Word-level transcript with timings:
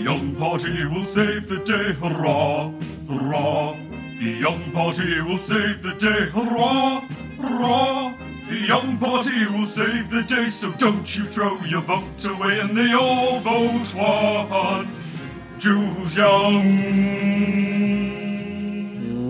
young 0.00 0.34
party 0.36 0.86
will 0.86 1.02
save 1.04 1.46
the 1.48 1.58
day, 1.58 1.92
hurrah, 1.92 2.72
hurrah. 3.06 3.76
The 4.18 4.30
young 4.30 4.72
party 4.72 5.20
will 5.20 5.38
save 5.38 5.82
the 5.82 5.94
day, 5.94 6.30
hurrah, 6.30 7.00
hurrah. 7.38 8.14
The 8.48 8.58
young 8.66 8.98
party 8.98 9.44
will 9.46 9.66
save 9.66 10.08
the 10.10 10.22
day, 10.22 10.48
so 10.48 10.72
don't 10.72 11.16
you 11.16 11.24
throw 11.24 11.60
your 11.64 11.82
vote 11.82 12.26
away, 12.26 12.60
and 12.60 12.76
they 12.76 12.92
all 12.92 13.40
vote 13.40 13.94
one. 13.94 14.88
Jules 15.58 16.16
Young. 16.16 17.10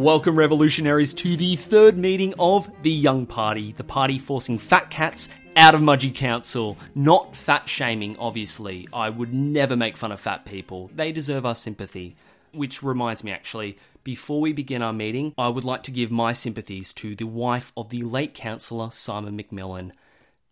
Welcome, 0.00 0.37
revolutionaries, 0.37 1.12
to 1.14 1.37
the 1.37 1.57
third 1.57 1.98
meeting 1.98 2.32
of 2.39 2.71
the 2.82 2.91
Young 2.91 3.27
Party, 3.27 3.73
the 3.73 3.84
party 3.84 4.21
forcing 4.21 4.59
fat 4.59 4.89
cats 4.89 5.29
out 5.57 5.75
of 5.75 5.81
Mudgee 5.81 6.14
Council. 6.14 6.77
Not 6.95 7.35
fat 7.35 7.68
shaming, 7.68 8.17
obviously. 8.18 8.89
I 8.93 9.11
would 9.11 9.32
never 9.32 9.76
make 9.76 9.96
fun 9.96 10.13
of 10.13 10.21
fat 10.21 10.45
people. 10.45 10.90
They 10.95 11.13
deserve 11.13 11.45
our 11.46 11.54
sympathy. 11.54 12.17
Which 12.53 12.82
reminds 12.82 13.23
me, 13.23 13.31
actually, 13.31 13.79
before 14.03 14.40
we 14.40 14.53
begin 14.53 14.82
our 14.82 14.93
meeting, 14.93 15.35
I 15.39 15.49
would 15.49 15.64
like 15.64 15.82
to 15.85 15.90
give 15.90 16.11
my 16.11 16.32
sympathies 16.32 16.93
to 16.95 17.14
the 17.14 17.26
wife 17.26 17.73
of 17.76 17.90
the 17.90 18.03
late 18.03 18.35
councillor 18.35 18.90
Simon 18.90 19.39
McMillan. 19.39 19.93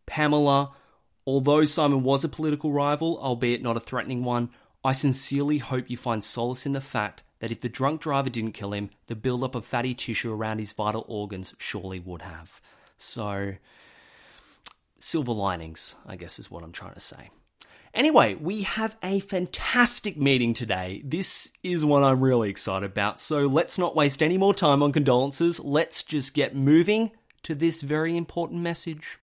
Pamela, 0.07 0.73
although 1.27 1.65
Simon 1.65 2.03
was 2.03 2.23
a 2.25 2.29
political 2.29 2.73
rival, 2.73 3.19
albeit 3.21 3.63
not 3.63 3.77
a 3.77 3.81
threatening 3.81 4.23
one, 4.23 4.51
I 4.85 4.93
sincerely 4.93 5.59
hope 5.59 5.91
you 5.91 5.97
find 5.97 6.23
solace 6.23 6.67
in 6.67 6.73
the 6.73 6.81
fact 6.81 7.23
that 7.41 7.51
if 7.51 7.61
the 7.61 7.69
drunk 7.69 8.01
driver 8.01 8.31
didn't 8.31 8.53
kill 8.53 8.73
him, 8.73 8.91
the 9.07 9.17
buildup 9.17 9.55
of 9.55 9.65
fatty 9.65 9.95
tissue 9.95 10.33
around 10.33 10.59
his 10.59 10.73
vital 10.73 11.05
organs 11.09 11.55
surely 11.59 11.99
would 11.99 12.23
have. 12.23 12.61
So, 12.97 13.55
silver 14.99 15.33
linings, 15.33 15.95
I 16.07 16.17
guess, 16.17 16.39
is 16.39 16.51
what 16.51 16.65
I'm 16.65 16.73
trying 16.73 16.95
to 16.95 17.01
say. 17.01 17.31
Anyway, 17.95 18.35
we 18.35 18.63
have 18.63 18.99
a 19.03 19.21
fantastic 19.21 20.17
meeting 20.17 20.53
today. 20.53 21.03
This 21.05 21.53
is 21.63 21.85
one 21.85 22.05
I'm 22.05 22.21
really 22.21 22.51
excited 22.51 22.91
about, 22.91 23.19
so 23.19 23.47
let's 23.47 23.79
not 23.79 23.97
waste 23.97 24.23
any 24.23 24.37
more 24.37 24.53
time 24.53 24.83
on 24.83 24.93
condolences. 24.93 25.59
Let's 25.59 26.03
just 26.03 26.35
get 26.35 26.55
moving 26.55 27.13
to 27.45 27.55
this 27.55 27.81
very 27.81 28.17
important 28.17 28.61
message. 28.61 29.19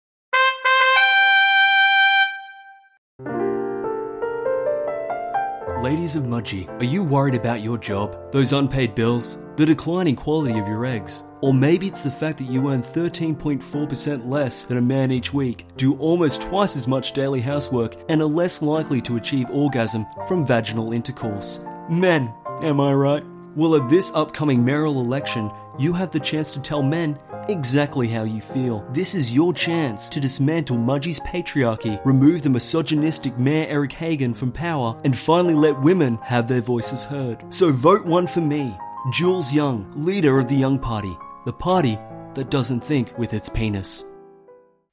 Ladies 5.82 6.14
of 6.14 6.24
Mudgee, 6.24 6.68
are 6.78 6.84
you 6.84 7.02
worried 7.02 7.34
about 7.34 7.62
your 7.62 7.78
job, 7.78 8.14
those 8.32 8.52
unpaid 8.52 8.94
bills, 8.94 9.38
the 9.56 9.64
declining 9.64 10.14
quality 10.14 10.58
of 10.58 10.68
your 10.68 10.84
eggs? 10.84 11.22
Or 11.40 11.54
maybe 11.54 11.86
it's 11.86 12.02
the 12.02 12.10
fact 12.10 12.36
that 12.36 12.50
you 12.50 12.68
earn 12.68 12.82
13.4% 12.82 14.26
less 14.26 14.64
than 14.64 14.76
a 14.76 14.82
man 14.82 15.10
each 15.10 15.32
week, 15.32 15.64
do 15.78 15.96
almost 15.96 16.42
twice 16.42 16.76
as 16.76 16.86
much 16.86 17.14
daily 17.14 17.40
housework, 17.40 17.96
and 18.10 18.20
are 18.20 18.26
less 18.26 18.60
likely 18.60 19.00
to 19.00 19.16
achieve 19.16 19.48
orgasm 19.50 20.04
from 20.28 20.46
vaginal 20.46 20.92
intercourse. 20.92 21.60
Men, 21.88 22.30
am 22.60 22.78
I 22.78 22.92
right? 22.92 23.24
Well, 23.56 23.74
at 23.74 23.88
this 23.88 24.12
upcoming 24.14 24.62
mayoral 24.62 25.00
election, 25.00 25.50
you 25.78 25.94
have 25.94 26.10
the 26.10 26.20
chance 26.20 26.52
to 26.52 26.60
tell 26.60 26.82
men 26.82 27.18
exactly 27.50 28.08
how 28.08 28.22
you 28.22 28.40
feel. 28.40 28.86
This 28.92 29.14
is 29.14 29.34
your 29.34 29.52
chance 29.52 30.08
to 30.10 30.20
dismantle 30.20 30.76
Mudgee's 30.76 31.20
patriarchy, 31.20 32.04
remove 32.04 32.42
the 32.42 32.50
misogynistic 32.50 33.38
Mayor 33.38 33.66
Eric 33.68 33.92
Hagan 33.92 34.34
from 34.34 34.52
power, 34.52 34.98
and 35.04 35.16
finally 35.16 35.54
let 35.54 35.80
women 35.80 36.18
have 36.22 36.48
their 36.48 36.60
voices 36.60 37.04
heard. 37.04 37.42
So 37.52 37.72
vote 37.72 38.04
one 38.04 38.26
for 38.26 38.40
me, 38.40 38.76
Jules 39.12 39.52
Young, 39.52 39.90
leader 39.96 40.38
of 40.38 40.48
the 40.48 40.54
Young 40.54 40.78
Party, 40.78 41.16
the 41.44 41.52
party 41.52 41.98
that 42.34 42.50
doesn't 42.50 42.80
think 42.80 43.16
with 43.18 43.34
its 43.34 43.48
penis. 43.48 44.04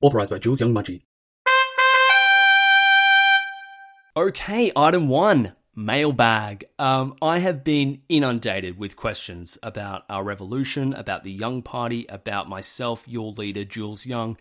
Authorized 0.02 0.31
by 0.31 0.39
Jules 0.39 0.59
Young 0.59 0.73
Mudgee. 0.73 1.03
Okay, 4.16 4.71
item 4.75 5.08
one 5.09 5.53
mailbag. 5.77 6.65
Um, 6.80 7.15
I 7.21 7.38
have 7.38 7.64
been 7.64 8.02
inundated 8.10 8.80
with 8.80 8.95
questions 8.95 9.60
about 9.61 10.04
our 10.10 10.23
revolution, 10.23 10.92
about 10.93 11.23
the 11.23 11.32
Young 11.32 11.61
Party, 11.61 12.08
about 12.10 12.49
myself, 12.49 13.08
your 13.08 13.32
leader, 13.32 13.64
Jules 13.64 14.05
Young. 14.05 14.38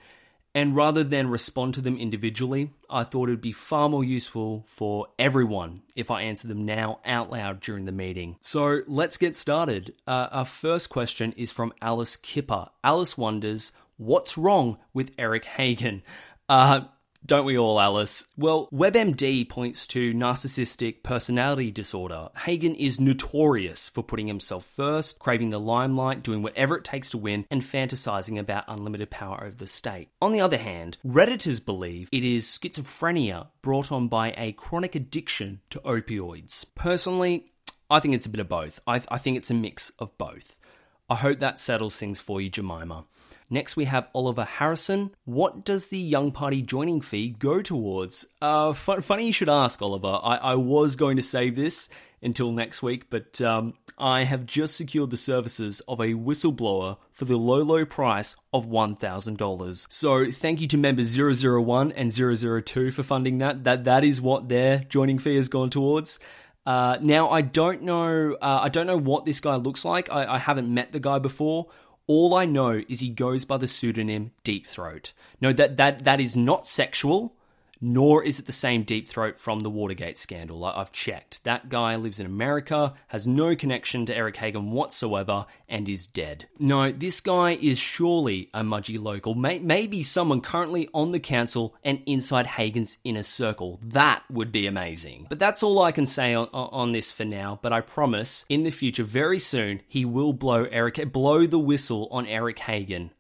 And 0.54 0.74
rather 0.74 1.04
than 1.04 1.28
respond 1.28 1.74
to 1.74 1.82
them 1.82 1.98
individually, 1.98 2.70
I 2.88 3.04
thought 3.04 3.28
it'd 3.28 3.42
be 3.42 3.52
far 3.52 3.90
more 3.90 4.02
useful 4.02 4.64
for 4.66 5.08
everyone 5.18 5.82
if 5.94 6.10
I 6.10 6.22
answer 6.22 6.48
them 6.48 6.64
now 6.64 7.00
out 7.04 7.30
loud 7.30 7.60
during 7.60 7.84
the 7.84 7.92
meeting. 7.92 8.38
So 8.40 8.80
let's 8.86 9.18
get 9.18 9.36
started. 9.36 9.92
Uh, 10.06 10.28
our 10.32 10.46
first 10.46 10.88
question 10.88 11.34
is 11.36 11.52
from 11.52 11.74
Alice 11.82 12.16
Kipper. 12.16 12.68
Alice 12.82 13.18
wonders, 13.18 13.72
what's 13.98 14.38
wrong 14.38 14.78
with 14.94 15.12
Eric 15.18 15.44
Hagen? 15.44 16.02
Uh, 16.48 16.82
don't 17.24 17.44
we 17.44 17.58
all, 17.58 17.80
Alice? 17.80 18.26
Well, 18.36 18.68
WebMD 18.72 19.48
points 19.48 19.86
to 19.88 20.12
narcissistic 20.12 21.02
personality 21.02 21.70
disorder. 21.70 22.28
Hagan 22.36 22.74
is 22.74 23.00
notorious 23.00 23.88
for 23.88 24.02
putting 24.02 24.26
himself 24.26 24.64
first, 24.64 25.18
craving 25.18 25.50
the 25.50 25.60
limelight, 25.60 26.22
doing 26.22 26.42
whatever 26.42 26.76
it 26.76 26.84
takes 26.84 27.10
to 27.10 27.18
win, 27.18 27.46
and 27.50 27.62
fantasizing 27.62 28.38
about 28.38 28.64
unlimited 28.68 29.10
power 29.10 29.42
over 29.44 29.56
the 29.56 29.66
state. 29.66 30.08
On 30.20 30.32
the 30.32 30.40
other 30.40 30.58
hand, 30.58 30.98
Redditors 31.06 31.64
believe 31.64 32.08
it 32.12 32.24
is 32.24 32.46
schizophrenia 32.46 33.48
brought 33.62 33.90
on 33.90 34.08
by 34.08 34.34
a 34.36 34.52
chronic 34.52 34.94
addiction 34.94 35.60
to 35.70 35.80
opioids. 35.80 36.64
Personally, 36.74 37.52
I 37.88 38.00
think 38.00 38.14
it's 38.14 38.26
a 38.26 38.30
bit 38.30 38.40
of 38.40 38.48
both. 38.48 38.80
I, 38.86 39.00
I 39.08 39.18
think 39.18 39.36
it's 39.36 39.50
a 39.50 39.54
mix 39.54 39.92
of 39.98 40.16
both. 40.18 40.58
I 41.08 41.14
hope 41.16 41.38
that 41.38 41.58
settles 41.58 41.96
things 41.98 42.20
for 42.20 42.40
you, 42.40 42.50
Jemima. 42.50 43.04
Next, 43.48 43.76
we 43.76 43.84
have 43.84 44.08
Oliver 44.12 44.44
Harrison. 44.44 45.14
What 45.24 45.64
does 45.64 45.86
the 45.86 45.98
Young 45.98 46.32
Party 46.32 46.62
joining 46.62 47.00
fee 47.00 47.28
go 47.28 47.62
towards? 47.62 48.26
Uh, 48.42 48.72
funny 48.72 49.26
you 49.26 49.32
should 49.32 49.48
ask, 49.48 49.80
Oliver. 49.80 50.18
I, 50.20 50.36
I 50.36 50.54
was 50.56 50.96
going 50.96 51.16
to 51.16 51.22
save 51.22 51.54
this 51.54 51.88
until 52.20 52.50
next 52.50 52.82
week, 52.82 53.08
but 53.08 53.40
um, 53.40 53.74
I 53.96 54.24
have 54.24 54.46
just 54.46 54.74
secured 54.76 55.10
the 55.10 55.16
services 55.16 55.80
of 55.86 56.00
a 56.00 56.14
whistleblower 56.14 56.96
for 57.12 57.24
the 57.24 57.36
low, 57.36 57.62
low 57.62 57.84
price 57.84 58.34
of 58.52 58.66
$1,000. 58.66 59.86
So 59.92 60.30
thank 60.32 60.60
you 60.60 60.66
to 60.68 60.76
members 60.76 61.16
001 61.16 61.92
and 61.92 62.12
002 62.12 62.90
for 62.90 63.02
funding 63.04 63.38
that. 63.38 63.62
That 63.62 63.84
That 63.84 64.02
is 64.02 64.20
what 64.20 64.48
their 64.48 64.80
joining 64.80 65.20
fee 65.20 65.36
has 65.36 65.48
gone 65.48 65.70
towards. 65.70 66.18
Uh, 66.66 66.98
now 67.00 67.30
I 67.30 67.42
don't 67.42 67.82
know. 67.82 68.34
Uh, 68.34 68.60
I 68.62 68.68
don't 68.68 68.86
know 68.88 68.98
what 68.98 69.24
this 69.24 69.40
guy 69.40 69.54
looks 69.54 69.84
like. 69.84 70.12
I, 70.12 70.34
I 70.34 70.38
haven't 70.38 70.72
met 70.72 70.92
the 70.92 71.00
guy 71.00 71.20
before. 71.20 71.68
All 72.08 72.34
I 72.34 72.44
know 72.44 72.82
is 72.88 73.00
he 73.00 73.08
goes 73.08 73.44
by 73.44 73.56
the 73.56 73.68
pseudonym 73.68 74.32
Deep 74.42 74.66
Throat. 74.66 75.12
No, 75.40 75.52
that 75.52 75.76
that 75.76 76.04
that 76.04 76.20
is 76.20 76.36
not 76.36 76.66
sexual 76.66 77.35
nor 77.80 78.22
is 78.22 78.38
it 78.38 78.46
the 78.46 78.52
same 78.52 78.82
deep 78.82 79.06
throat 79.06 79.38
from 79.38 79.60
the 79.60 79.70
Watergate 79.70 80.18
scandal. 80.18 80.64
I've 80.64 80.92
checked. 80.92 81.42
That 81.44 81.68
guy 81.68 81.96
lives 81.96 82.20
in 82.20 82.26
America, 82.26 82.94
has 83.08 83.26
no 83.26 83.54
connection 83.54 84.06
to 84.06 84.16
Eric 84.16 84.36
Hagen 84.36 84.70
whatsoever, 84.70 85.46
and 85.68 85.88
is 85.88 86.06
dead. 86.06 86.46
No, 86.58 86.90
this 86.90 87.20
guy 87.20 87.52
is 87.60 87.78
surely 87.78 88.50
a 88.54 88.62
Mudgee 88.62 89.02
local, 89.02 89.34
maybe 89.34 90.02
someone 90.02 90.40
currently 90.40 90.88
on 90.92 91.12
the 91.12 91.20
council 91.20 91.74
and 91.84 92.02
inside 92.06 92.46
Hagen's 92.46 92.98
inner 93.04 93.22
circle. 93.22 93.78
That 93.82 94.22
would 94.30 94.52
be 94.52 94.66
amazing. 94.66 95.26
But 95.28 95.38
that's 95.38 95.62
all 95.62 95.82
I 95.82 95.92
can 95.92 96.06
say 96.06 96.34
on, 96.34 96.48
on 96.52 96.92
this 96.92 97.12
for 97.12 97.24
now, 97.24 97.58
but 97.62 97.72
I 97.72 97.80
promise 97.80 98.44
in 98.48 98.62
the 98.62 98.70
future, 98.70 99.04
very 99.04 99.38
soon, 99.38 99.82
he 99.86 100.04
will 100.04 100.32
blow 100.32 100.64
Eric, 100.64 101.12
blow 101.12 101.46
the 101.46 101.58
whistle 101.58 102.08
on 102.10 102.26
Eric 102.26 102.58
Hagen. 102.60 103.10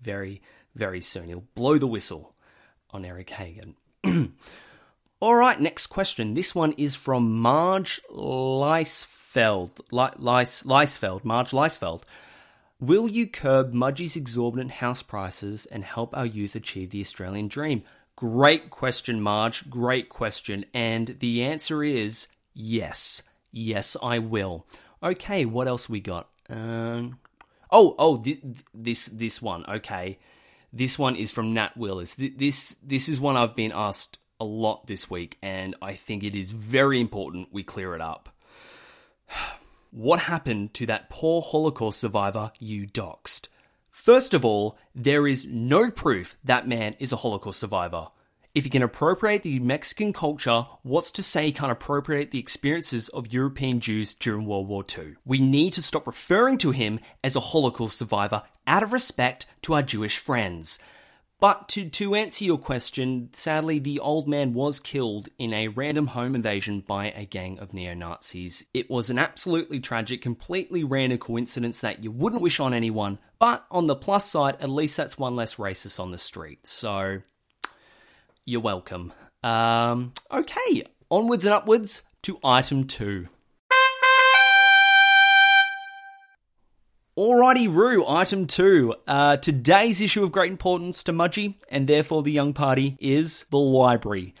Very, 0.00 0.40
very 0.74 1.00
soon. 1.00 1.28
He'll 1.28 1.44
blow 1.54 1.78
the 1.78 1.86
whistle 1.86 2.34
on 2.90 3.04
Eric 3.04 3.30
Hagan. 3.30 3.74
All 5.20 5.34
right, 5.34 5.58
next 5.58 5.86
question. 5.88 6.34
This 6.34 6.54
one 6.54 6.72
is 6.72 6.94
from 6.94 7.38
Marge 7.40 8.00
Leisfeld. 8.10 9.80
Leis, 9.90 10.62
Leisfeld. 10.62 11.24
Marge 11.24 11.50
Leisfeld. 11.50 12.02
Will 12.78 13.08
you 13.08 13.26
curb 13.26 13.72
Mudgee's 13.72 14.16
exorbitant 14.16 14.72
house 14.72 15.02
prices 15.02 15.66
and 15.66 15.82
help 15.84 16.14
our 16.16 16.26
youth 16.26 16.54
achieve 16.54 16.90
the 16.90 17.00
Australian 17.00 17.48
dream? 17.48 17.82
Great 18.16 18.70
question, 18.70 19.20
Marge. 19.20 19.68
Great 19.70 20.08
question. 20.08 20.66
And 20.74 21.16
the 21.20 21.42
answer 21.42 21.82
is 21.82 22.26
yes. 22.52 23.22
Yes, 23.50 23.96
I 24.02 24.18
will. 24.18 24.66
Okay, 25.02 25.44
what 25.46 25.68
else 25.68 25.88
we 25.88 26.00
got? 26.00 26.28
Um, 26.50 27.18
oh, 27.70 27.94
oh, 27.98 28.18
this, 28.18 28.38
this 28.74 29.06
this 29.06 29.42
one. 29.42 29.64
Okay. 29.66 30.18
This 30.76 30.98
one 30.98 31.16
is 31.16 31.30
from 31.30 31.54
Nat 31.54 31.74
Willis. 31.74 32.14
This 32.16 32.76
this 32.82 33.08
is 33.08 33.18
one 33.18 33.34
I've 33.34 33.54
been 33.54 33.72
asked 33.74 34.18
a 34.38 34.44
lot 34.44 34.86
this 34.86 35.08
week, 35.08 35.38
and 35.40 35.74
I 35.80 35.94
think 35.94 36.22
it 36.22 36.34
is 36.34 36.50
very 36.50 37.00
important 37.00 37.48
we 37.50 37.62
clear 37.62 37.94
it 37.94 38.02
up. 38.02 38.28
What 39.92 40.20
happened 40.20 40.74
to 40.74 40.84
that 40.86 41.08
poor 41.08 41.40
Holocaust 41.40 41.98
survivor 42.00 42.52
you 42.58 42.86
doxed? 42.86 43.48
First 43.90 44.34
of 44.34 44.44
all, 44.44 44.76
there 44.94 45.26
is 45.26 45.46
no 45.46 45.90
proof 45.90 46.36
that 46.44 46.68
man 46.68 46.96
is 46.98 47.12
a 47.12 47.16
Holocaust 47.16 47.60
survivor. 47.60 48.08
If 48.56 48.64
you 48.64 48.70
can 48.70 48.82
appropriate 48.82 49.42
the 49.42 49.58
Mexican 49.58 50.14
culture, 50.14 50.64
what's 50.82 51.10
to 51.10 51.22
say 51.22 51.44
he 51.44 51.52
can't 51.52 51.70
appropriate 51.70 52.30
the 52.30 52.38
experiences 52.38 53.10
of 53.10 53.30
European 53.30 53.80
Jews 53.80 54.14
during 54.14 54.46
World 54.46 54.66
War 54.66 54.82
II? 54.96 55.16
We 55.26 55.38
need 55.40 55.74
to 55.74 55.82
stop 55.82 56.06
referring 56.06 56.56
to 56.58 56.70
him 56.70 57.00
as 57.22 57.36
a 57.36 57.40
Holocaust 57.40 57.98
survivor 57.98 58.44
out 58.66 58.82
of 58.82 58.94
respect 58.94 59.44
to 59.60 59.74
our 59.74 59.82
Jewish 59.82 60.16
friends. 60.16 60.78
But 61.38 61.68
to, 61.68 61.90
to 61.90 62.14
answer 62.14 62.46
your 62.46 62.56
question, 62.56 63.28
sadly, 63.34 63.78
the 63.78 64.00
old 64.00 64.26
man 64.26 64.54
was 64.54 64.80
killed 64.80 65.28
in 65.38 65.52
a 65.52 65.68
random 65.68 66.06
home 66.06 66.34
invasion 66.34 66.80
by 66.80 67.10
a 67.10 67.26
gang 67.26 67.58
of 67.58 67.74
neo 67.74 67.92
Nazis. 67.92 68.64
It 68.72 68.88
was 68.88 69.10
an 69.10 69.18
absolutely 69.18 69.80
tragic, 69.80 70.22
completely 70.22 70.82
random 70.82 71.18
coincidence 71.18 71.80
that 71.80 72.02
you 72.02 72.10
wouldn't 72.10 72.40
wish 72.40 72.58
on 72.58 72.72
anyone, 72.72 73.18
but 73.38 73.66
on 73.70 73.86
the 73.86 73.94
plus 73.94 74.24
side, 74.30 74.56
at 74.60 74.70
least 74.70 74.96
that's 74.96 75.18
one 75.18 75.36
less 75.36 75.56
racist 75.56 76.00
on 76.00 76.10
the 76.10 76.16
street. 76.16 76.66
So, 76.66 77.20
you're 78.46 78.60
welcome. 78.60 79.12
Um, 79.42 80.12
okay, 80.30 80.84
onwards 81.10 81.44
and 81.44 81.52
upwards 81.52 82.02
to 82.22 82.38
item 82.44 82.86
two. 82.86 83.28
Alrighty, 87.18 87.72
Roo, 87.72 88.06
item 88.06 88.46
two. 88.46 88.94
Uh, 89.06 89.36
today's 89.38 90.00
issue 90.00 90.22
of 90.22 90.32
great 90.32 90.50
importance 90.50 91.02
to 91.04 91.12
Mudgee, 91.12 91.54
and 91.68 91.88
therefore 91.88 92.22
the 92.22 92.32
young 92.32 92.52
party, 92.52 92.96
is 93.00 93.44
the 93.50 93.58
library. 93.58 94.34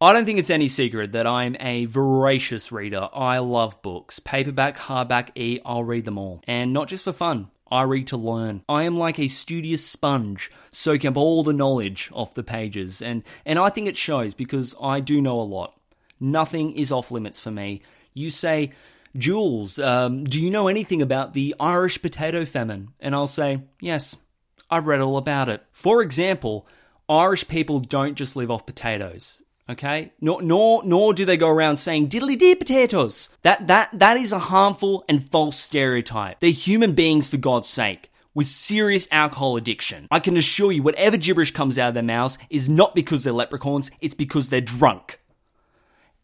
I 0.00 0.12
don't 0.12 0.24
think 0.24 0.38
it's 0.38 0.50
any 0.50 0.68
secret 0.68 1.12
that 1.12 1.26
I'm 1.26 1.56
a 1.60 1.84
voracious 1.86 2.72
reader. 2.72 3.08
I 3.12 3.38
love 3.38 3.80
books. 3.82 4.20
Paperback, 4.20 4.76
hardback, 4.76 5.30
e, 5.34 5.60
I'll 5.64 5.84
read 5.84 6.04
them 6.04 6.18
all. 6.18 6.42
And 6.46 6.72
not 6.72 6.88
just 6.88 7.04
for 7.04 7.12
fun. 7.12 7.50
I 7.70 7.82
read 7.82 8.06
to 8.08 8.16
learn. 8.16 8.62
I 8.68 8.82
am 8.82 8.98
like 8.98 9.18
a 9.18 9.28
studious 9.28 9.84
sponge, 9.84 10.50
soaking 10.70 11.10
up 11.10 11.16
all 11.16 11.42
the 11.42 11.52
knowledge 11.52 12.10
off 12.12 12.34
the 12.34 12.42
pages, 12.42 13.00
and, 13.00 13.22
and 13.44 13.58
I 13.58 13.68
think 13.70 13.88
it 13.88 13.96
shows 13.96 14.34
because 14.34 14.74
I 14.80 15.00
do 15.00 15.20
know 15.20 15.40
a 15.40 15.42
lot. 15.42 15.74
Nothing 16.20 16.72
is 16.74 16.92
off 16.92 17.10
limits 17.10 17.40
for 17.40 17.50
me. 17.50 17.82
You 18.12 18.30
say, 18.30 18.72
Jules, 19.16 19.78
um, 19.78 20.24
do 20.24 20.40
you 20.40 20.50
know 20.50 20.68
anything 20.68 21.02
about 21.02 21.34
the 21.34 21.54
Irish 21.60 22.00
potato 22.02 22.44
famine? 22.44 22.88
And 23.00 23.14
I'll 23.14 23.26
say, 23.26 23.62
yes, 23.80 24.16
I've 24.70 24.86
read 24.86 25.00
all 25.00 25.16
about 25.16 25.48
it. 25.48 25.64
For 25.72 26.02
example, 26.02 26.66
Irish 27.08 27.46
people 27.46 27.80
don't 27.80 28.14
just 28.16 28.34
live 28.36 28.50
off 28.50 28.66
potatoes. 28.66 29.42
Okay, 29.68 30.12
nor 30.20 30.42
nor 30.42 30.84
nor 30.84 31.14
do 31.14 31.24
they 31.24 31.38
go 31.38 31.48
around 31.48 31.76
saying 31.76 32.08
diddly 32.08 32.38
dee 32.38 32.54
potatoes. 32.54 33.30
That 33.42 33.66
that 33.68 33.98
that 33.98 34.18
is 34.18 34.30
a 34.30 34.38
harmful 34.38 35.04
and 35.08 35.26
false 35.30 35.56
stereotype. 35.56 36.40
They're 36.40 36.50
human 36.50 36.92
beings 36.92 37.26
for 37.26 37.38
God's 37.38 37.68
sake 37.68 38.10
with 38.34 38.46
serious 38.46 39.08
alcohol 39.10 39.56
addiction. 39.56 40.08
I 40.10 40.20
can 40.20 40.36
assure 40.36 40.72
you, 40.72 40.82
whatever 40.82 41.16
gibberish 41.16 41.52
comes 41.52 41.78
out 41.78 41.88
of 41.88 41.94
their 41.94 42.02
mouths 42.02 42.36
is 42.50 42.68
not 42.68 42.94
because 42.94 43.24
they're 43.24 43.32
leprechauns, 43.32 43.90
it's 44.00 44.14
because 44.14 44.48
they're 44.48 44.60
drunk. 44.60 45.20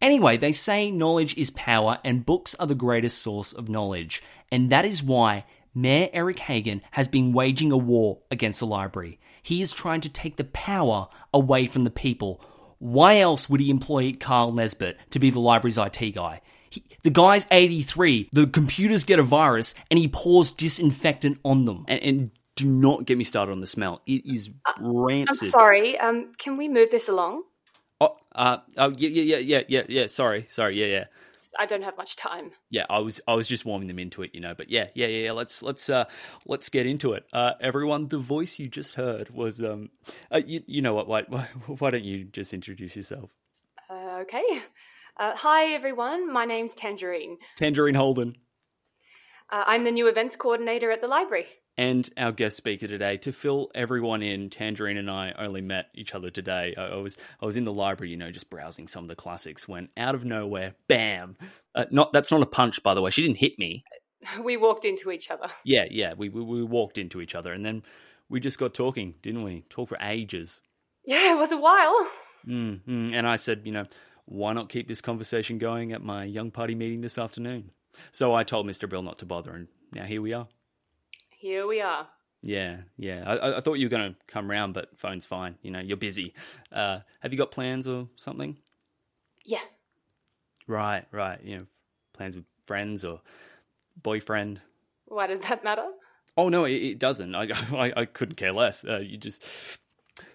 Anyway, 0.03 0.37
they 0.37 0.53
say 0.53 0.91
knowledge 0.91 1.37
is 1.37 1.51
power 1.51 1.99
and 2.05 2.27
books 2.27 2.55
are 2.57 2.67
the 2.67 2.75
greatest 2.75 3.23
source 3.23 3.53
of 3.53 3.69
knowledge. 3.69 4.23
And 4.51 4.71
that 4.71 4.85
is 4.85 5.03
why 5.03 5.45
Mayor 5.75 6.09
Eric 6.13 6.41
Hagan 6.41 6.83
has 6.93 7.07
been 7.07 7.33
waging 7.33 7.71
a 7.71 7.77
war 7.77 8.19
against 8.31 8.61
the 8.61 8.67
library. 8.67 9.21
He 9.43 9.63
is 9.63 9.73
trying 9.73 10.01
to 10.03 10.09
take 10.09 10.37
the 10.37 10.45
power 10.45 11.09
away 11.33 11.67
from 11.67 11.85
the 11.85 11.91
people. 11.91 12.43
Why 12.81 13.21
else 13.21 13.49
would 13.49 13.61
he 13.61 13.71
employ 13.71 14.15
Carl 14.19 14.53
Nesbitt 14.53 14.99
to 15.11 15.19
be 15.19 15.31
the 15.31 15.39
library's 15.39 15.79
IT 15.79 16.15
guy? 16.15 16.41
He, 16.71 16.83
the 17.03 17.11
guy's 17.11 17.47
83, 17.51 18.31
the 18.33 18.47
computers 18.47 19.05
get 19.05 19.19
a 19.19 19.23
virus, 19.23 19.75
and 19.91 19.99
he 19.99 20.09
pours 20.09 20.51
disinfectant 20.51 21.39
on 21.45 21.67
them. 21.67 21.85
And, 21.89 22.03
and 22.03 22.31
do 22.57 22.67
not 22.67 23.05
get 23.05 23.19
me 23.19 23.25
started 23.25 23.53
on 23.53 23.61
the 23.61 23.67
smell. 23.67 24.01
It 24.07 24.25
is 24.25 24.51
rancid. 24.81 25.47
I'm 25.47 25.51
sorry. 25.51 25.99
Um, 25.99 26.33
can 26.39 26.57
we 26.57 26.69
move 26.69 26.91
this 26.91 27.09
along? 27.09 27.43
Oh, 28.01 28.17
uh, 28.35 28.59
oh, 28.79 28.95
yeah, 28.97 29.09
yeah, 29.11 29.23
yeah, 29.23 29.37
yeah, 29.37 29.63
yeah, 29.69 29.83
yeah. 29.89 30.07
Sorry, 30.07 30.47
sorry, 30.49 30.81
yeah, 30.81 30.87
yeah. 30.87 31.05
I 31.59 31.67
don't 31.67 31.83
have 31.83 31.97
much 31.97 32.17
time. 32.17 32.53
Yeah, 32.71 32.87
I 32.89 32.99
was, 32.99 33.21
I 33.27 33.35
was 33.35 33.49
just 33.49 33.65
warming 33.65 33.89
them 33.89 33.99
into 33.99 34.23
it, 34.23 34.31
you 34.35 34.41
know. 34.41 34.55
But 34.55 34.71
yeah, 34.71 34.89
yeah, 34.95 35.07
yeah. 35.07 35.25
yeah. 35.27 35.33
Let's, 35.33 35.63
let's, 35.63 35.91
uh, 35.91 36.05
let's 36.47 36.69
get 36.69 36.87
into 36.87 37.13
it. 37.15 37.25
Uh, 37.33 37.53
everyone, 37.61 38.09
the 38.09 38.19
voice 38.19 38.59
you 38.59 38.69
just 38.69 38.95
heard 38.95 39.31
was, 39.31 39.61
um, 39.61 39.91
uh, 40.33 40.41
you, 40.45 40.63
you 40.67 40.83
know 40.83 40.95
what? 40.95 41.09
Why, 41.09 41.25
why, 41.29 41.49
why 41.79 41.91
don't 41.91 42.05
you 42.05 42.25
just 42.25 42.55
introduce 42.55 42.97
yourself? 42.97 43.31
Uh, 43.89 44.19
okay. 44.23 44.63
Uh, 45.19 45.35
hi, 45.37 45.75
everyone. 45.75 46.33
My 46.33 46.45
name's 46.45 46.75
Tangerine. 46.75 47.37
Tangerine 47.57 47.95
Holden. 47.95 48.37
Uh, 49.51 49.65
I'm 49.67 49.85
the 49.85 49.91
new 49.91 50.07
events 50.07 50.37
coordinator 50.37 50.91
at 50.93 51.01
the 51.01 51.09
library. 51.09 51.47
And 51.79 52.11
our 52.17 52.33
guest 52.33 52.57
speaker 52.57 52.87
today 52.87 53.17
to 53.19 53.33
fill 53.33 53.71
everyone 53.75 54.23
in. 54.23 54.51
Tangerine 54.51 54.99
and 54.99 55.11
I 55.11 55.33
only 55.39 55.63
met 55.63 55.89
each 55.95 56.15
other 56.15 56.29
today. 56.29 56.75
I, 56.77 56.83
I 56.83 56.97
was 56.97 57.17
I 57.41 57.47
was 57.47 57.57
in 57.57 57.65
the 57.65 57.73
library, 57.73 58.11
you 58.11 58.17
know, 58.17 58.31
just 58.31 58.51
browsing 58.51 58.87
some 58.87 59.05
of 59.05 59.09
the 59.09 59.17
classics. 59.17 59.67
When 59.67 59.89
out 59.97 60.15
of 60.15 60.25
nowhere, 60.25 60.75
bam! 60.89 61.37
Uh, 61.75 61.87
not 61.91 62.13
that's 62.13 62.31
not 62.31 62.43
a 62.43 62.47
punch, 62.47 62.83
by 62.83 62.95
the 62.95 63.01
way. 63.01 63.11
She 63.11 63.23
didn't 63.23 63.39
hit 63.39 63.59
me. 63.59 63.85
We 64.45 64.59
walked 64.59 64.85
into 64.85 65.11
each 65.11 65.31
other. 65.31 65.49
Yeah, 65.65 65.87
yeah. 65.91 66.13
We 66.13 66.29
we, 66.29 66.43
we 66.43 66.63
walked 66.63 66.99
into 66.99 67.23
each 67.23 67.35
other, 67.35 67.55
and 67.55 67.65
then 67.65 67.83
we 68.29 68.39
just 68.39 68.59
got 68.59 68.75
talking, 68.75 69.15
didn't 69.23 69.45
we? 69.45 69.65
Talk 69.71 69.89
for 69.89 69.99
ages. 70.01 70.61
Yeah, 71.07 71.33
it 71.33 71.39
was 71.39 71.53
a 71.53 71.57
while. 71.57 72.07
Mm-hmm. 72.47 73.15
And 73.15 73.27
I 73.27 73.37
said, 73.37 73.63
you 73.65 73.73
know, 73.73 73.87
why 74.27 74.53
not 74.53 74.69
keep 74.69 74.89
this 74.89 75.01
conversation 75.01 75.59
going 75.59 75.93
at 75.93 76.03
my 76.03 76.25
young 76.25 76.51
party 76.51 76.75
meeting 76.75 77.01
this 77.01 77.19
afternoon? 77.19 77.71
So 78.13 78.35
I 78.35 78.45
told 78.45 78.67
Mr. 78.67 78.89
Bill 78.89 79.03
not 79.03 79.19
to 79.19 79.27
bother, 79.27 79.53
and 79.53 79.69
now 79.93 80.05
here 80.05 80.23
we 80.23 80.33
are. 80.33 80.49
Here 81.41 81.67
we 81.67 81.81
are. 81.81 82.07
Yeah, 82.43 82.81
yeah. 82.99 83.25
I, 83.27 83.57
I 83.57 83.61
thought 83.63 83.75
you 83.75 83.87
were 83.87 83.91
going 83.91 84.13
to 84.13 84.19
come 84.27 84.51
round, 84.51 84.75
but 84.75 84.99
phone's 84.99 85.25
fine. 85.25 85.57
You 85.63 85.71
know, 85.71 85.81
you're 85.81 85.97
busy. 85.97 86.35
Uh, 86.71 86.99
have 87.21 87.33
you 87.33 87.39
got 87.39 87.51
plans 87.51 87.89
or 87.89 88.09
something? 88.17 88.59
Yeah. 89.47 89.63
Right, 90.67 91.07
right. 91.13 91.43
You 91.43 91.59
know, 91.59 91.67
plans 92.13 92.37
with 92.37 92.45
friends 92.67 93.07
or 93.07 93.23
boyfriend. 94.03 94.61
Why 95.07 95.29
does 95.29 95.41
that 95.49 95.65
matter? 95.65 95.87
Oh 96.37 96.51
no, 96.51 96.67
it, 96.67 96.73
it 96.75 96.99
doesn't. 96.99 97.35
I, 97.35 97.49
I, 97.73 97.93
I 97.97 98.05
couldn't 98.05 98.37
care 98.37 98.53
less. 98.53 98.85
Uh, 98.85 99.01
you 99.03 99.17
just. 99.17 99.79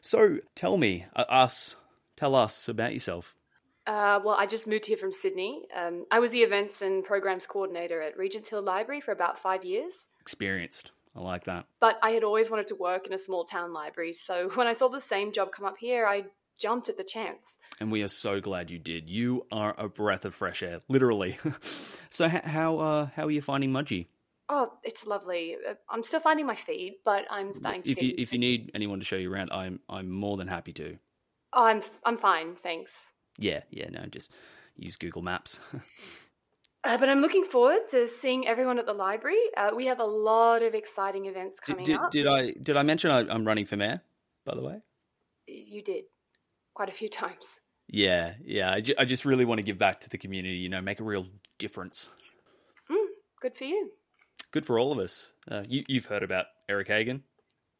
So 0.01 0.39
tell 0.55 0.77
me, 0.77 1.05
uh, 1.15 1.25
us, 1.29 1.75
tell 2.17 2.33
us 2.33 2.67
about 2.67 2.93
yourself. 2.93 3.35
Uh, 3.85 4.19
well, 4.25 4.35
I 4.39 4.47
just 4.47 4.65
moved 4.65 4.87
here 4.87 4.97
from 4.97 5.11
Sydney. 5.11 5.67
Um, 5.75 6.05
I 6.09 6.17
was 6.17 6.31
the 6.31 6.41
events 6.41 6.81
and 6.81 7.03
programs 7.03 7.45
coordinator 7.45 8.01
at 8.01 8.17
Regents 8.17 8.49
Hill 8.49 8.63
Library 8.63 9.01
for 9.01 9.11
about 9.11 9.39
five 9.39 9.63
years. 9.63 9.93
Experienced. 10.25 10.89
I 11.15 11.19
like 11.19 11.43
that. 11.45 11.67
But 11.79 11.99
I 12.01 12.09
had 12.09 12.23
always 12.23 12.49
wanted 12.49 12.65
to 12.69 12.75
work 12.75 13.05
in 13.05 13.13
a 13.13 13.19
small 13.19 13.45
town 13.45 13.71
library, 13.73 14.13
so 14.13 14.49
when 14.55 14.65
I 14.65 14.73
saw 14.73 14.89
the 14.89 14.99
same 14.99 15.31
job 15.31 15.51
come 15.51 15.63
up 15.65 15.77
here, 15.79 16.07
I 16.07 16.23
jumped 16.57 16.89
at 16.89 16.97
the 16.97 17.03
chance. 17.03 17.43
And 17.79 17.91
we 17.91 18.01
are 18.01 18.07
so 18.07 18.41
glad 18.41 18.71
you 18.71 18.79
did. 18.79 19.07
You 19.07 19.45
are 19.51 19.75
a 19.77 19.87
breath 19.87 20.25
of 20.25 20.33
fresh 20.33 20.63
air, 20.63 20.79
literally. 20.87 21.37
so 22.09 22.27
how 22.27 22.79
uh, 22.79 23.09
how 23.15 23.25
are 23.25 23.31
you 23.31 23.43
finding 23.43 23.71
Mudgee? 23.71 24.07
Oh, 24.49 24.73
it's 24.83 25.05
lovely. 25.05 25.57
Uh, 25.69 25.73
I'm 25.89 26.01
still 26.01 26.21
finding 26.21 26.47
my 26.47 26.55
feet, 26.55 27.01
but 27.05 27.25
I'm 27.29 27.53
starting 27.53 27.83
to. 27.83 27.91
If 27.91 28.01
you 28.01 28.15
if 28.17 28.33
you 28.33 28.39
need 28.39 28.71
anyone 28.73 28.99
to 28.99 29.05
show 29.05 29.15
you 29.15 29.31
around, 29.31 29.51
I'm 29.51 29.79
I'm 29.87 30.09
more 30.09 30.37
than 30.37 30.47
happy 30.47 30.73
to. 30.73 30.97
Oh, 31.53 31.65
I'm 31.65 31.83
I'm 32.03 32.17
fine, 32.17 32.55
thanks. 32.63 32.91
Yeah, 33.37 33.61
yeah, 33.69 33.89
no, 33.89 34.05
just 34.05 34.31
use 34.75 34.95
Google 34.95 35.21
Maps. 35.21 35.59
Uh, 36.85 36.97
but 36.97 37.09
I'm 37.09 37.19
looking 37.19 37.45
forward 37.45 37.89
to 37.91 38.07
seeing 38.21 38.47
everyone 38.47 38.77
at 38.77 38.85
the 38.85 38.93
library. 38.93 39.39
Uh, 39.57 39.71
we 39.75 39.87
have 39.87 39.99
a 39.99 40.05
lot 40.05 40.61
of 40.61 40.75
exciting 40.75 41.25
events 41.25 41.59
coming 41.59 41.83
did, 41.83 41.93
did, 41.93 42.01
up. 42.01 42.11
Did 42.11 42.27
I 42.27 42.51
did 42.61 42.77
I 42.77 42.83
mention 42.83 43.09
I, 43.09 43.21
am 43.33 43.45
running 43.45 43.65
for 43.65 43.75
mayor? 43.75 44.01
By 44.45 44.55
the 44.55 44.61
way, 44.61 44.81
you 45.47 45.81
did 45.81 46.05
quite 46.73 46.89
a 46.89 46.93
few 46.93 47.09
times. 47.21 47.45
Yeah, 47.87 48.33
yeah. 48.43 48.71
I, 48.71 48.81
ju- 48.81 48.95
I 48.97 49.05
just 49.05 49.25
really 49.25 49.45
want 49.45 49.59
to 49.59 49.63
give 49.63 49.77
back 49.77 50.01
to 50.01 50.09
the 50.09 50.17
community. 50.17 50.57
You 50.57 50.69
know, 50.69 50.81
make 50.81 50.99
a 50.99 51.03
real 51.03 51.27
difference. 51.57 52.09
Mm, 52.91 53.05
good 53.41 53.55
for 53.57 53.65
you. 53.65 53.91
Good 54.51 54.65
for 54.65 54.79
all 54.79 54.91
of 54.91 54.99
us. 54.99 55.33
Uh, 55.49 55.63
you, 55.67 55.83
you've 55.87 56.05
heard 56.05 56.23
about 56.23 56.45
Eric 56.69 56.87
Hagen, 56.87 57.23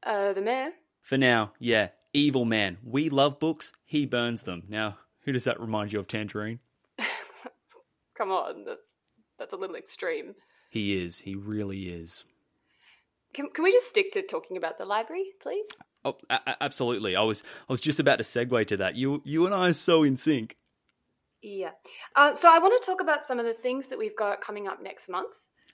Uh, 0.04 0.34
the 0.34 0.42
mayor. 0.42 0.72
For 1.02 1.18
now, 1.18 1.54
yeah, 1.60 1.90
evil 2.14 2.46
man. 2.46 2.78
We 2.84 3.10
love 3.10 3.40
books. 3.40 3.72
He 3.86 4.06
burns 4.06 4.44
them. 4.44 4.64
Now, 4.68 4.98
who 5.22 5.32
does 5.32 5.44
that 5.46 5.60
remind 5.60 5.94
you 5.94 6.00
of, 6.00 6.08
Tangerine? 6.08 6.60
Come 8.18 8.32
on, 8.32 8.66
that's 9.38 9.54
a 9.54 9.58
little 9.58 9.76
extreme. 9.76 10.36
He 10.70 11.02
is. 11.02 11.20
He 11.20 11.36
really 11.36 11.90
is. 11.90 12.26
Can, 13.34 13.50
can 13.50 13.64
we 13.64 13.72
just 13.72 13.90
stick 13.90 14.12
to 14.14 14.22
talking 14.22 14.58
about 14.58 14.78
the 14.78 14.86
library, 14.86 15.26
please? 15.42 15.66
Oh, 16.04 16.18
a- 16.30 16.64
absolutely. 16.64 17.16
I 17.16 17.22
was 17.24 17.44
I 17.68 17.74
was 17.74 17.82
just 17.82 18.00
about 18.00 18.18
to 18.18 18.24
segue 18.24 18.68
to 18.68 18.78
that. 18.78 18.96
You 18.96 19.22
you 19.26 19.46
and 19.46 19.54
I 19.54 19.70
are 19.70 19.74
so 19.74 20.04
in 20.04 20.18
sync. 20.18 20.56
Yeah. 21.42 21.72
Uh, 22.16 22.34
so 22.34 22.50
I 22.50 22.60
want 22.60 22.82
to 22.82 22.86
talk 22.86 23.02
about 23.02 23.28
some 23.28 23.40
of 23.40 23.46
the 23.46 23.54
things 23.54 23.86
that 23.88 24.00
we've 24.00 24.16
got 24.16 24.42
coming 24.42 24.68
up 24.68 24.82
next 24.82 25.10
month. 25.10 25.30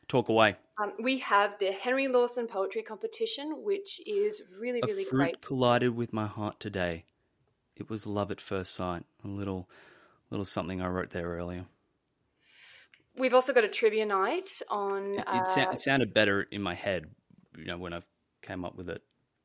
Talk 0.07 0.29
away. 0.29 0.55
Um, 0.81 0.93
we 1.01 1.19
have 1.19 1.51
the 1.59 1.71
Henry 1.71 2.07
Lawson 2.07 2.47
Poetry 2.47 2.81
Competition, 2.81 3.63
which 3.63 4.01
is 4.05 4.41
really, 4.59 4.81
really 4.85 5.03
a 5.03 5.05
fruit 5.05 5.17
great. 5.17 5.41
collided 5.41 5.95
with 5.95 6.11
my 6.11 6.27
heart 6.27 6.59
today. 6.59 7.05
It 7.75 7.89
was 7.89 8.05
love 8.05 8.31
at 8.31 8.41
first 8.41 8.73
sight. 8.73 9.05
A 9.23 9.27
little, 9.27 9.69
little 10.29 10.45
something 10.45 10.81
I 10.81 10.87
wrote 10.87 11.11
there 11.11 11.29
earlier. 11.29 11.65
We've 13.21 13.35
also 13.35 13.53
got 13.53 13.63
a 13.63 13.67
trivia 13.67 14.03
night 14.03 14.49
on. 14.67 15.19
It, 15.19 15.23
uh, 15.27 15.67
it, 15.71 15.79
sounded 15.79 16.11
better 16.11 16.41
in 16.51 16.59
my 16.63 16.73
head, 16.73 17.05
you 17.55 17.65
know, 17.65 17.77
when 17.77 17.93
I 17.93 18.01
came 18.41 18.65
up 18.65 18.75
with 18.75 18.89
it. 18.89 19.03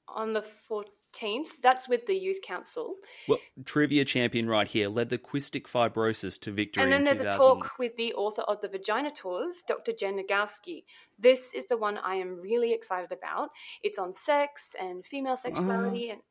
On 0.08 0.32
the 0.32 0.42
fourteenth, 0.66 1.50
that's 1.62 1.86
with 1.86 2.06
the 2.06 2.14
youth 2.14 2.38
council. 2.42 2.94
Well, 3.28 3.38
trivia 3.66 4.06
champion 4.06 4.48
right 4.48 4.66
here 4.66 4.88
led 4.88 5.10
the 5.10 5.18
Quistic 5.18 5.64
fibrosis 5.64 6.40
to 6.40 6.52
victory. 6.52 6.84
And 6.84 6.90
then 6.90 7.04
there's 7.04 7.18
2000. 7.20 7.38
a 7.38 7.38
talk 7.38 7.78
with 7.78 7.94
the 7.98 8.14
author 8.14 8.40
of 8.48 8.62
the 8.62 8.68
Vagina 8.68 9.10
Tours, 9.10 9.56
Dr. 9.68 9.92
Jen 9.92 10.18
Nagowski. 10.18 10.84
This 11.18 11.40
is 11.54 11.66
the 11.68 11.76
one 11.76 11.98
I 11.98 12.14
am 12.14 12.40
really 12.40 12.72
excited 12.72 13.12
about. 13.12 13.50
It's 13.82 13.98
on 13.98 14.14
sex 14.24 14.62
and 14.80 15.04
female 15.04 15.36
sexuality, 15.36 16.08
uh, 16.08 16.14
and 16.14 16.22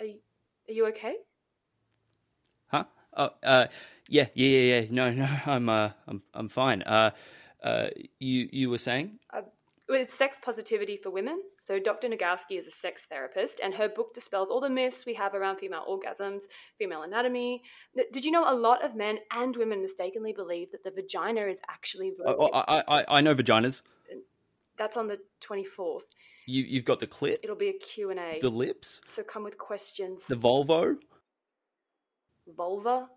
Are 0.00 0.06
you, 0.06 0.18
are 0.66 0.72
you 0.72 0.86
okay? 0.86 1.16
Oh, 3.14 3.30
uh, 3.42 3.66
yeah, 4.08 4.26
yeah, 4.34 4.48
yeah, 4.58 4.80
yeah. 4.80 4.86
No, 4.90 5.12
no, 5.12 5.28
I'm, 5.46 5.68
uh, 5.68 5.90
I'm, 6.06 6.22
I'm 6.34 6.48
fine. 6.48 6.82
Uh, 6.82 7.10
uh, 7.62 7.88
you, 8.18 8.48
you 8.52 8.70
were 8.70 8.78
saying? 8.78 9.18
Uh, 9.32 9.42
with 9.88 10.14
sex 10.16 10.38
positivity 10.42 10.96
for 10.96 11.10
women. 11.10 11.42
So 11.64 11.78
Dr. 11.78 12.08
Nagowski 12.08 12.58
is 12.58 12.66
a 12.66 12.70
sex 12.70 13.02
therapist, 13.08 13.60
and 13.62 13.74
her 13.74 13.88
book 13.88 14.14
dispels 14.14 14.48
all 14.50 14.60
the 14.60 14.70
myths 14.70 15.04
we 15.06 15.14
have 15.14 15.34
around 15.34 15.58
female 15.58 15.84
orgasms, 15.88 16.40
female 16.78 17.02
anatomy. 17.02 17.62
Did 18.12 18.24
you 18.24 18.30
know 18.30 18.50
a 18.50 18.54
lot 18.54 18.84
of 18.84 18.96
men 18.96 19.18
and 19.30 19.54
women 19.56 19.82
mistakenly 19.82 20.32
believe 20.32 20.72
that 20.72 20.82
the 20.82 20.90
vagina 20.90 21.42
is 21.42 21.60
actually? 21.68 22.12
Oh, 22.26 22.48
oh, 22.52 22.64
I, 22.66 22.82
I, 22.88 23.04
I 23.18 23.20
know 23.20 23.34
vaginas. 23.34 23.82
That's 24.78 24.96
on 24.96 25.06
the 25.06 25.18
twenty 25.40 25.64
fourth. 25.64 26.04
You, 26.46 26.64
you've 26.64 26.84
got 26.84 26.98
the 26.98 27.06
clit. 27.06 27.38
It'll 27.44 27.54
be 27.54 27.68
a 27.68 27.78
Q 27.78 28.10
and 28.10 28.18
A. 28.18 28.38
The 28.40 28.50
lips. 28.50 29.02
So 29.14 29.22
come 29.22 29.44
with 29.44 29.58
questions. 29.58 30.22
The 30.26 30.34
Volvo. 30.34 30.96
Vulva. 32.46 33.08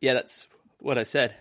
Yeah, 0.00 0.14
that's 0.14 0.46
what 0.80 0.98
I 0.98 1.02
said. 1.02 1.34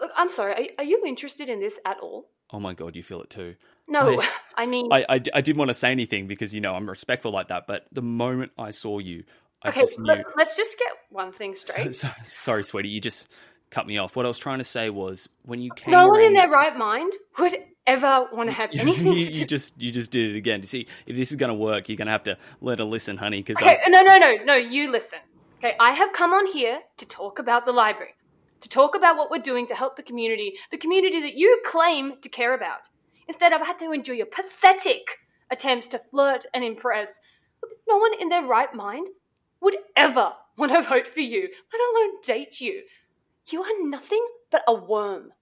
Look, 0.00 0.10
I'm 0.16 0.30
sorry. 0.30 0.52
Are, 0.52 0.82
are 0.82 0.84
you 0.84 1.02
interested 1.06 1.48
in 1.48 1.60
this 1.60 1.74
at 1.84 1.98
all? 2.00 2.28
Oh 2.50 2.60
my 2.60 2.74
god, 2.74 2.96
you 2.96 3.02
feel 3.02 3.20
it 3.22 3.30
too. 3.30 3.56
No, 3.86 4.20
I, 4.20 4.28
I 4.56 4.66
mean, 4.66 4.92
I, 4.92 5.04
I, 5.08 5.14
I, 5.34 5.40
didn't 5.40 5.56
want 5.56 5.68
to 5.68 5.74
say 5.74 5.90
anything 5.90 6.26
because 6.26 6.54
you 6.54 6.60
know 6.60 6.74
I'm 6.74 6.88
respectful 6.88 7.30
like 7.30 7.48
that. 7.48 7.66
But 7.66 7.86
the 7.92 8.02
moment 8.02 8.52
I 8.58 8.70
saw 8.70 8.98
you, 8.98 9.24
I 9.62 9.68
okay, 9.68 9.80
just. 9.80 9.98
Let, 9.98 10.20
us 10.20 10.56
just 10.56 10.78
get 10.78 10.92
one 11.10 11.32
thing 11.32 11.54
straight. 11.54 11.94
So, 11.94 12.08
so, 12.08 12.14
sorry, 12.22 12.64
sweetie, 12.64 12.88
you 12.88 13.00
just 13.00 13.28
cut 13.70 13.86
me 13.86 13.98
off. 13.98 14.16
What 14.16 14.24
I 14.24 14.28
was 14.28 14.38
trying 14.38 14.58
to 14.58 14.64
say 14.64 14.90
was 14.90 15.28
when 15.44 15.60
you 15.60 15.70
came. 15.74 15.92
No 15.92 16.08
one 16.08 16.20
in 16.20 16.32
their 16.32 16.48
right 16.48 16.76
mind 16.76 17.12
would 17.38 17.56
ever 17.86 18.28
want 18.32 18.48
to 18.48 18.52
have 18.52 18.70
anything. 18.74 19.12
you, 19.12 19.26
you 19.26 19.44
just 19.44 19.72
you 19.78 19.90
just 19.90 20.10
did 20.10 20.34
it 20.34 20.38
again. 20.38 20.60
You 20.60 20.66
see, 20.66 20.86
if 21.06 21.16
this 21.16 21.30
is 21.30 21.36
going 21.36 21.50
to 21.50 21.54
work, 21.54 21.88
you're 21.88 21.96
going 21.96 22.06
to 22.06 22.12
have 22.12 22.24
to 22.24 22.38
let 22.60 22.78
her 22.78 22.84
listen, 22.84 23.16
honey. 23.16 23.42
Because 23.42 23.60
okay, 23.62 23.78
no, 23.88 24.02
no, 24.02 24.18
no, 24.18 24.36
no. 24.44 24.54
You 24.54 24.90
listen. 24.90 25.18
Okay, 25.58 25.74
I 25.80 25.90
have 25.90 26.12
come 26.12 26.32
on 26.32 26.46
here 26.46 26.78
to 26.98 27.04
talk 27.04 27.40
about 27.40 27.66
the 27.66 27.72
library, 27.72 28.14
to 28.60 28.68
talk 28.68 28.94
about 28.94 29.16
what 29.16 29.28
we're 29.28 29.42
doing 29.42 29.66
to 29.66 29.74
help 29.74 29.96
the 29.96 30.04
community, 30.04 30.54
the 30.70 30.78
community 30.78 31.20
that 31.20 31.34
you 31.34 31.60
claim 31.66 32.20
to 32.22 32.28
care 32.28 32.54
about. 32.54 32.82
Instead, 33.26 33.52
I've 33.52 33.66
had 33.66 33.78
to 33.80 33.90
endure 33.90 34.14
your 34.14 34.26
pathetic 34.26 35.02
attempts 35.50 35.88
to 35.88 36.00
flirt 36.12 36.46
and 36.54 36.62
impress. 36.62 37.08
No 37.88 37.96
one 37.96 38.12
in 38.20 38.28
their 38.28 38.44
right 38.44 38.72
mind 38.72 39.08
would 39.60 39.76
ever 39.96 40.30
want 40.56 40.70
to 40.70 40.82
vote 40.88 41.08
for 41.12 41.20
you, 41.20 41.48
let 41.72 41.80
alone 41.90 42.22
date 42.24 42.60
you. 42.60 42.82
You 43.48 43.62
are 43.62 43.88
nothing 43.88 44.24
but 44.52 44.62
a 44.68 44.74
worm. 44.74 45.32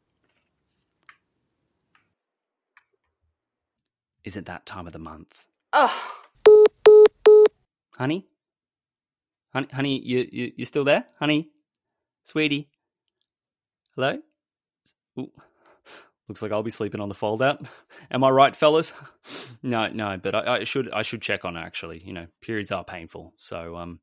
Is 4.24 4.34
it 4.34 4.46
that 4.46 4.64
time 4.64 4.86
of 4.86 4.94
the 4.94 4.98
month? 4.98 5.46
Oh, 5.74 5.94
Honey? 7.98 8.26
Honey, 9.56 9.68
honey 9.72 10.02
you, 10.04 10.28
you, 10.30 10.52
you 10.54 10.64
still 10.66 10.84
there? 10.84 11.06
Honey? 11.18 11.48
Sweetie? 12.24 12.68
Hello? 13.94 14.18
Ooh. 15.18 15.32
Looks 16.28 16.42
like 16.42 16.52
I'll 16.52 16.62
be 16.62 16.70
sleeping 16.70 17.00
on 17.00 17.08
the 17.08 17.14
fold 17.14 17.40
out. 17.40 17.64
Am 18.10 18.22
I 18.22 18.28
right, 18.28 18.54
fellas? 18.54 18.92
No, 19.62 19.88
no, 19.88 20.16
but 20.22 20.34
I, 20.34 20.58
I 20.58 20.64
should 20.64 20.92
I 20.92 21.02
should 21.02 21.22
check 21.22 21.44
on 21.44 21.56
actually. 21.56 22.00
You 22.04 22.12
know, 22.12 22.26
periods 22.40 22.70
are 22.70 22.84
painful. 22.84 23.32
So 23.36 23.76
um 23.76 23.98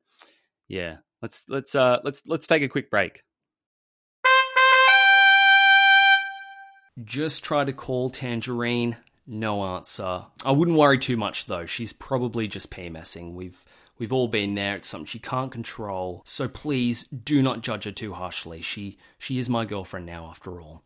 yeah. 0.66 0.96
Let's 1.22 1.48
let's 1.48 1.74
uh 1.74 2.00
let's 2.02 2.26
let's 2.26 2.48
take 2.48 2.62
a 2.62 2.68
quick 2.68 2.90
break. 2.90 3.22
Just 7.02 7.44
try 7.44 7.64
to 7.64 7.72
call 7.72 8.10
Tangerine. 8.10 8.96
No 9.26 9.64
answer. 9.76 10.26
I 10.44 10.50
wouldn't 10.50 10.76
worry 10.76 10.98
too 10.98 11.16
much 11.16 11.46
though. 11.46 11.64
She's 11.64 11.92
probably 11.92 12.48
just 12.48 12.70
PMSing. 12.70 13.32
We've 13.32 13.64
we've 13.98 14.12
all 14.12 14.28
been 14.28 14.54
there. 14.54 14.76
It's 14.76 14.88
something 14.88 15.06
she 15.06 15.18
can't 15.18 15.52
control. 15.52 16.22
So 16.24 16.48
please 16.48 17.04
do 17.04 17.42
not 17.42 17.62
judge 17.62 17.84
her 17.84 17.92
too 17.92 18.12
harshly. 18.14 18.60
She 18.62 18.98
she 19.18 19.38
is 19.38 19.48
my 19.48 19.64
girlfriend 19.64 20.06
now 20.06 20.26
after 20.26 20.60
all. 20.60 20.82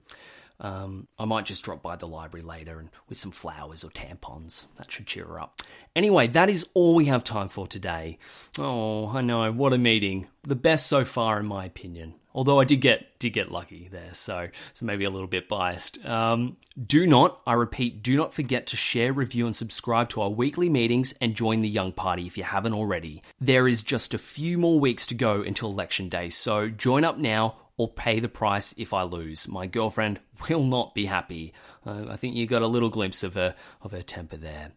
Um, 0.61 1.07
I 1.19 1.25
might 1.25 1.47
just 1.47 1.65
drop 1.65 1.83
by 1.83 1.95
the 1.97 2.09
library 2.09 2.45
later 2.45 2.81
and 2.81 2.91
with 3.09 3.17
some 3.17 3.31
flowers 3.31 3.85
or 3.85 3.91
tampons. 3.91 4.67
That 4.77 4.91
should 4.91 5.07
cheer 5.07 5.25
her 5.25 5.41
up. 5.41 5.63
Anyway, 5.95 6.27
that 6.29 6.51
is 6.51 6.69
all 6.75 6.97
we 6.97 7.05
have 7.05 7.23
time 7.23 7.49
for 7.49 7.67
today. 7.67 8.19
Oh, 8.59 9.09
I 9.17 9.21
know, 9.21 9.53
what 9.53 9.73
a 9.73 9.79
meeting. 9.79 10.27
The 10.43 10.57
best 10.57 10.89
so 10.89 11.05
far, 11.05 11.39
in 11.39 11.47
my 11.47 11.65
opinion. 11.65 12.15
Although 12.39 12.61
I 12.61 12.65
did 12.65 12.81
get 12.81 13.19
did 13.19 13.31
get 13.31 13.51
lucky 13.51 13.89
there, 13.91 14.15
so 14.15 14.49
so 14.73 14.87
maybe 14.87 15.05
a 15.05 15.11
little 15.11 15.27
bit 15.27 15.49
biased. 15.49 15.99
Um, 16.07 16.57
do 16.81 17.05
not, 17.05 17.41
I 17.45 17.55
repeat, 17.55 18.01
do 18.01 18.17
not 18.17 18.33
forget 18.33 18.69
to 18.69 18.77
share, 18.77 19.13
review, 19.13 19.47
and 19.47 19.57
subscribe 19.57 20.09
to 20.11 20.21
our 20.21 20.31
weekly 20.31 20.69
meetings 20.69 21.13
and 21.21 21.35
join 21.35 21.59
the 21.59 21.69
Young 21.69 21.91
Party 21.91 22.29
if 22.29 22.39
you 22.39 22.45
haven't 22.45 22.75
already. 22.75 23.25
There 23.41 23.67
is 23.67 23.83
just 23.83 24.15
a 24.15 24.19
few 24.19 24.57
more 24.57 24.79
weeks 24.79 25.05
to 25.07 25.17
go 25.17 25.43
until 25.43 25.69
election 25.69 26.09
day, 26.09 26.31
so 26.31 26.69
join 26.69 27.03
up 27.03 27.19
now 27.19 27.57
or 27.77 27.89
pay 27.89 28.21
the 28.21 28.29
price 28.29 28.73
if 28.79 28.95
I 28.95 29.03
lose. 29.03 29.49
My 29.49 29.67
girlfriend 29.67 30.21
will 30.49 30.63
not 30.63 30.95
be 30.95 31.07
happy. 31.07 31.53
Uh, 31.85 32.05
I 32.09 32.15
think 32.15 32.37
you 32.37 32.47
got 32.47 32.63
a 32.63 32.69
little 32.69 32.89
glimpse 32.89 33.25
of 33.25 33.35
her 33.35 33.57
of 33.83 33.91
her 33.91 34.03
temper 34.03 34.37
there. 34.37 34.71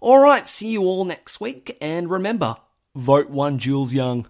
All 0.00 0.18
right, 0.18 0.48
see 0.48 0.70
you 0.70 0.84
all 0.84 1.04
next 1.04 1.42
week, 1.42 1.76
and 1.78 2.10
remember, 2.10 2.56
vote 2.96 3.28
one 3.28 3.58
Jules 3.58 3.92
Young. 3.92 4.28